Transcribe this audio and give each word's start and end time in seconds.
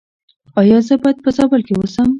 ایا 0.59 0.77
زه 0.87 0.95
باید 1.03 1.17
په 1.23 1.29
زابل 1.37 1.61
کې 1.67 1.73
اوسم؟ 1.75 2.09